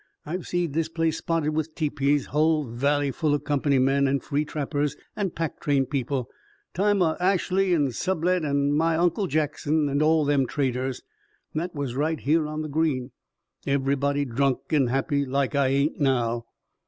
[0.25, 4.43] I've seed this place spotted with tepees hull valley full o' Company men an' free
[4.43, 6.27] trappers an' pack train people
[6.73, 11.03] time o' Ashley an' Sublette an' my Uncle Jackson an' all them traders.
[11.53, 13.11] That was right here on the Green.
[13.67, 16.47] Ever'body drunk an' happy, like I ain't now.